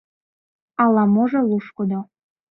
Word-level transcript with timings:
Ала-можо 0.83 1.39
лушкыдо. 1.49 1.99